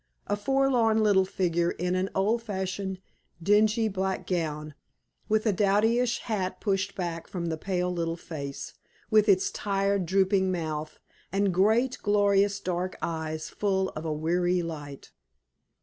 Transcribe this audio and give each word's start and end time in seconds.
A 0.25 0.35
forlorn 0.35 1.03
little 1.03 1.25
figure 1.25 1.69
in 1.69 1.93
an 1.93 2.09
old 2.15 2.41
fashioned, 2.41 2.99
dingy 3.39 3.87
black 3.87 4.25
gown, 4.25 4.73
with 5.29 5.45
a 5.45 5.53
dowdyish 5.53 6.21
hat 6.21 6.59
pushed 6.59 6.95
back 6.95 7.27
from 7.27 7.49
the 7.49 7.55
pale 7.57 7.93
little 7.93 8.15
face, 8.17 8.73
with 9.11 9.29
its 9.29 9.51
tired, 9.51 10.07
drooping 10.07 10.51
mouth, 10.51 10.97
and 11.31 11.53
great, 11.53 11.99
glorious 12.01 12.59
dark 12.59 12.97
eyes 13.03 13.47
full 13.51 13.89
of 13.89 14.03
a 14.03 14.11
weary 14.11 14.63
light. 14.63 15.11